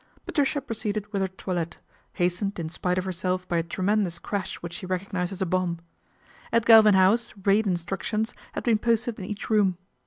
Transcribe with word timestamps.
Patricia 0.25 0.59
proceeded 0.61 1.13
with 1.13 1.21
her 1.21 1.27
toilette, 1.27 1.77
hastened, 2.13 2.57
in 2.57 2.69
spite 2.69 2.97
of 2.97 3.05
herself, 3.05 3.47
by 3.47 3.57
a 3.57 3.61
tremendous 3.61 4.17
crash 4.17 4.55
which 4.55 4.73
she 4.73 4.87
recognised 4.87 5.31
as 5.31 5.43
a 5.43 5.45
bomb. 5.45 5.77
At 6.51 6.65
Galvin 6.65 6.95
House" 6.95 7.35
Raid 7.45 7.67
Instructions" 7.67 8.33
had 8.53 8.63
been 8.63 8.79
posted 8.79 9.19
in 9.19 9.25
each 9.25 9.51
room. 9.51 9.77